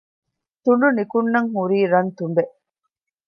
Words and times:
ތުނޑު 0.63 0.87
ނިކުންނަން 0.97 1.49
ހުރީ 1.55 1.79
ރަން 1.93 2.11
ތުނބެއް 2.17 2.53